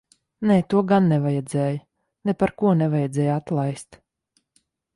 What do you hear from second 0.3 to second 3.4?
Nē, to gan nevajadzēja. Neparko nevajadzēja